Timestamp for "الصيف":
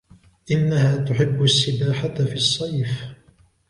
2.33-3.03